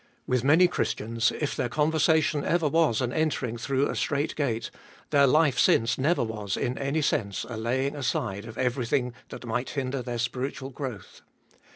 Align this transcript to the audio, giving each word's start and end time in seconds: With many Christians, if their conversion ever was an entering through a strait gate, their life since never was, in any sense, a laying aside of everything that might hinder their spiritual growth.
With 0.25 0.43
many 0.43 0.67
Christians, 0.67 1.31
if 1.31 1.55
their 1.55 1.69
conversion 1.69 2.43
ever 2.43 2.67
was 2.67 3.01
an 3.01 3.13
entering 3.13 3.55
through 3.57 3.87
a 3.87 3.95
strait 3.95 4.35
gate, 4.35 4.71
their 5.11 5.27
life 5.27 5.59
since 5.59 5.95
never 5.99 6.23
was, 6.23 6.57
in 6.57 6.75
any 6.75 7.03
sense, 7.03 7.43
a 7.43 7.55
laying 7.55 7.95
aside 7.95 8.45
of 8.45 8.57
everything 8.57 9.13
that 9.29 9.45
might 9.45 9.69
hinder 9.69 10.01
their 10.01 10.17
spiritual 10.17 10.71
growth. 10.71 11.21